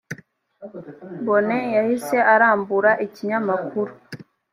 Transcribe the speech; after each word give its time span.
bone 1.25 1.59
yahise 1.75 2.17
arambura 2.33 2.91
ikinyamakuru 3.05 3.91